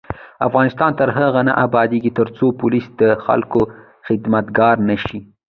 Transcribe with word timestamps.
افغانستان 0.47 0.91
تر 0.99 1.09
هغو 1.17 1.41
نه 1.47 1.53
ابادیږي، 1.65 2.11
ترڅو 2.19 2.45
پولیس 2.61 2.85
د 3.01 3.03
خلکو 3.25 3.61
خدمتګار 4.05 4.75
نشي. 4.89 5.19